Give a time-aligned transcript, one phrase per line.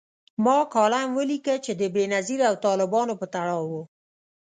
[0.43, 3.73] ما کالم ولیکه چي د بېنظیر او طالبانو په تړاو و